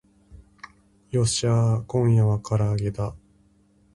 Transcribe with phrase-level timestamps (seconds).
[1.11, 3.15] よっしゃー今夜は唐揚げだ